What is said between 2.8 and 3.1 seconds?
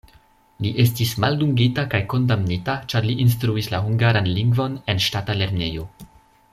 ĉar